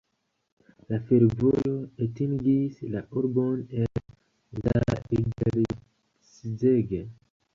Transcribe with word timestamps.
La 0.91 0.99
fervojo 1.09 1.73
atingis 2.05 2.79
la 2.95 3.03
urbon 3.21 3.61
el 3.83 4.63
Zalaegerszeg. 4.63 6.97